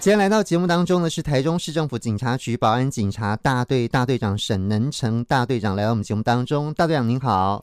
[0.00, 7.62] 今天来到节目当中的是台中市政府警察局保安警察大队大队长沈能成大队长来到我们节目当中，大队长您好。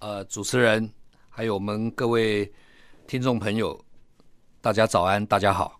[0.00, 0.90] 呃，主持人
[1.28, 2.52] 还有我们各位
[3.06, 3.84] 听众朋友，
[4.60, 5.78] 大家早安，大家好。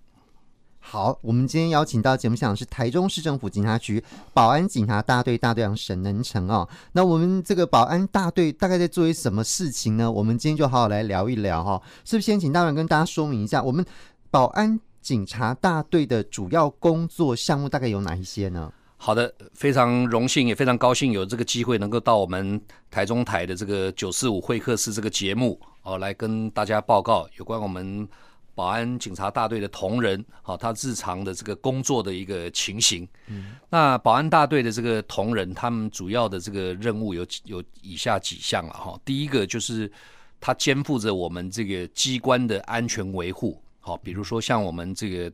[0.79, 4.01] 好，我们今天邀请到节目现场是台中市政府警察局
[4.33, 6.69] 保安警察大队大队长沈能成哦。
[6.93, 10.09] 那我们这个保安大队大概在做些什么事情呢？
[10.09, 11.83] 我们今天就好好来聊一聊哈、哦。
[12.04, 13.85] 是不是先请大队长跟大家说明一下，我们
[14.31, 18.73] 保安警察大队的主要工作项目大概有哪一些呢？
[18.97, 28.06] 好的，非常荣幸，也非常高兴有这个机会能够到我们台中台的这个九四五会客室这个节目哦，来跟大家报告有关我们
[28.55, 33.09] 保安警察大队的同仁好，他日常的这个工作的一个情形。
[33.28, 39.01] 嗯，那保安大队的这个同仁，他们主要的这个任务有有以下几项了哈。
[39.03, 39.91] 第一个就是
[40.39, 43.59] 他肩负着我们这个机关的安全维护。
[43.80, 45.33] 好，比如说像我们这个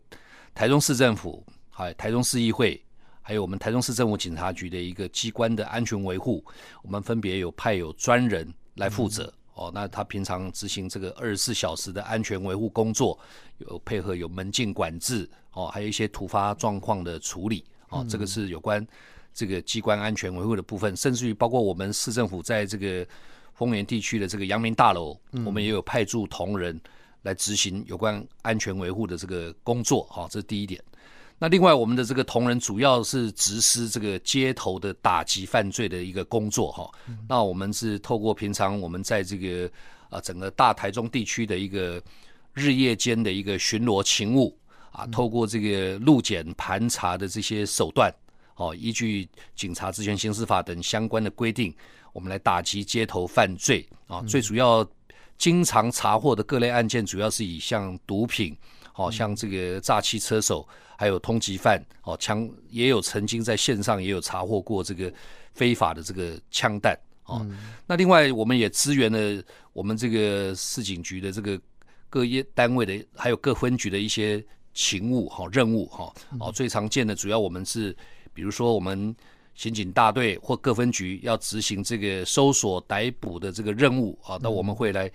[0.55, 2.81] 台中市政府，还台中市议会，
[3.21, 6.45] 还有我们台中市政府警察局的一个机关的安全维护，
[6.83, 9.33] 我们分别有派有专人来负责。
[9.55, 13.19] 哦，那他平常执行这个二十四小时的安全维护工作，
[13.59, 17.65] 有配合有门禁管制，哦，还有一些突发状况的处理。
[17.89, 18.87] 哦，这个是有关
[19.33, 23.07] 这个机关安全维护的部分，甚至于包括我们市政府在这个
[23.55, 26.79] 丰原地区的这个阳明大楼，我们也有派驻同仁。
[27.27, 30.81] 来执行有关安全维护的这个工作，哈，这是第一点。
[31.39, 36.89] 那另外，我们的这个同仁主要是实施这个街头的打击犯罪的一个工作，哈。
[37.29, 39.69] 那我们是透过平常我们在这个
[40.09, 42.01] 啊整个大台中地区的一个
[42.55, 44.57] 日夜间的一个巡逻勤务
[44.93, 48.11] 啊，透过这个路检盘查的这些手段，
[48.55, 51.75] 哦，依据警察职权刑事法等相关的规定，
[52.13, 54.89] 我们来打击街头犯罪啊，最主要。
[55.39, 58.57] 经常查获的各类案件，主要是以像毒品，
[58.95, 65.13] 哦，像这个诈欺车手，还有通缉犯，哦，枪也有曾经在线上也有查获过这个
[65.53, 69.43] 非法的这个枪弹，哦、嗯，那另外我们也支援了
[69.73, 71.61] 我们这个市警局的这个
[72.09, 77.95] 各业单位的，还有各分局的一些勤务，哈，任务，哈，哦，最常见的主要我们是，
[78.33, 79.15] 比如说我们。
[79.57, 85.11] 刑警大队或各分局要执行这个搜索逮捕的这个任务啊，那我们会来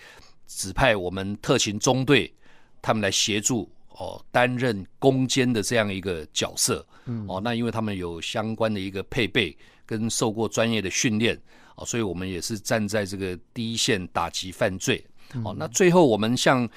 [0.47, 2.33] 指派我们特勤中队，
[2.81, 6.85] 他们来协助哦，担任攻坚的这样一个角色。
[7.27, 11.39] 哦，那因为他们有相关的一个配备跟受过专业的训练
[11.75, 15.05] 啊，所以我们也是站在这个第一线打击犯罪。
[15.45, 16.67] 哦，那最后我们像。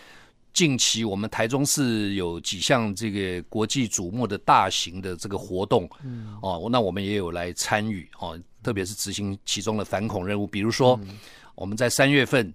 [0.54, 10.46] 近期我们台中市有几项这个国际瞩目的大型的这个活动，嗯，哦，那我们也有来参与哦，特别是执行其中的反恐任务。
[10.46, 10.98] 比如说，
[11.56, 12.54] 我们在三月份，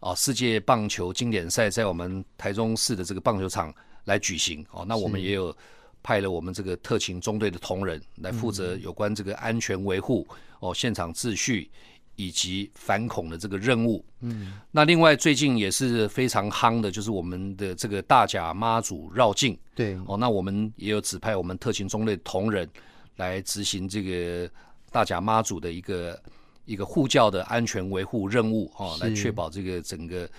[0.00, 3.72] 哦，世界棒球经典赛在我们台中市的这个棒球场
[4.04, 5.54] 来举行，哦，那我们也有
[6.02, 10.26] 派了我们这个特勤中队的同仁来负责有关这个安全维护，
[10.60, 11.70] 哦，现场秩序。
[12.16, 22.68] 以及反恐的这个任务，嗯，那另外最近也是非常夯的，就是我们的这个大甲妈祖绕境，对，哦，那我们也有指派我们特勤中队同仁
[23.16, 24.48] 来执行这个
[24.92, 26.22] 大甲妈祖的一个
[26.66, 30.30] 一个护教的安全维护任务，哦，来确保这个整个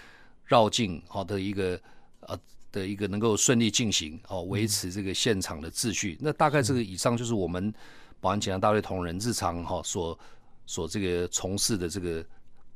[0.45, 1.77] 绕境好的一个
[2.21, 2.39] 呃
[2.71, 6.17] 的一个能够顺利进行，哦，维持这个现场的秩序。
[6.21, 7.73] 那大概这个以上就是我们
[8.21, 10.17] 保安警察大队同仁日常哈所。
[10.65, 12.25] 所这个从事的这个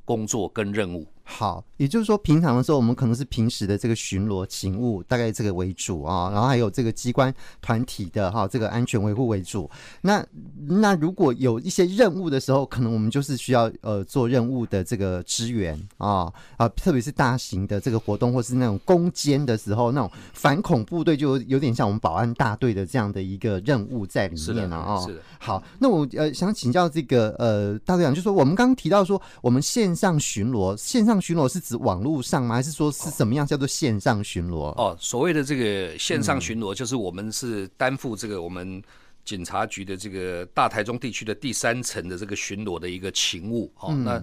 [0.06, 1.06] 工作跟任务。
[1.32, 7.32] 好，也就是说，平常的时候，我们可能是平时的这个巡逻勤务，大概这个为主啊，然后还有这个机关
[7.62, 9.70] 团体的哈，这个安全维护为主。
[10.02, 10.26] 那
[10.68, 25.00] 那如果有一些任务的时候，可能我们就是需要呃做任务的这个支援啊啊，特别是大型的这个活动或是那种攻坚的时候，那种反恐部队就有点像我们保安大队的这样的一个任务在里面了啊。
[25.06, 25.22] 是的。
[25.38, 31.30] 好，那我呃想请教这个呃大队长，就是说我们刚刚提到说我们线上巡逻，线上。
[31.30, 32.56] 巡逻是指网络上吗？
[32.56, 34.74] 还是说是什么样叫做线上巡逻？
[34.82, 38.82] 哦，所谓的这个线上巡逻，就是我们是担负这个我们
[39.24, 43.72] 警察局的这个大台中地区的第三层的这个巡逻的一个勤务。
[43.80, 44.18] 哦，那